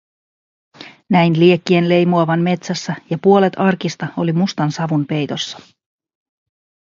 [1.09, 5.59] Näin liekkien leimuavan metsässä ja puolet arkista oli mustan savun peitossa.